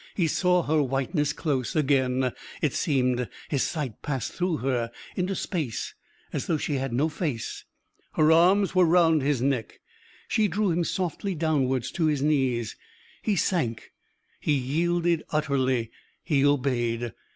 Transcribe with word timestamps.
He 0.15 0.25
saw 0.25 0.63
her 0.63 0.81
whiteness 0.81 1.31
close; 1.31 1.75
again, 1.75 2.31
it 2.59 2.73
seemed, 2.73 3.29
his 3.49 3.61
sight 3.61 4.01
passed 4.01 4.31
through 4.31 4.57
her 4.57 4.89
into 5.15 5.35
space 5.35 5.93
as 6.33 6.47
though 6.47 6.57
she 6.57 6.73
had 6.77 6.91
no 6.91 7.07
face. 7.07 7.65
Her 8.13 8.31
arms 8.31 8.73
were 8.73 8.83
round 8.85 9.21
his 9.21 9.43
neck. 9.43 9.79
She 10.27 10.47
drew 10.47 10.71
him 10.71 10.83
softly 10.83 11.35
downwards 11.35 11.91
to 11.91 12.07
his 12.07 12.23
knees. 12.23 12.75
He 13.21 13.35
sank; 13.35 13.91
he 14.39 14.53
yielded 14.53 15.23
utterly; 15.29 15.91
he 16.23 16.43
obeyed. 16.43 17.13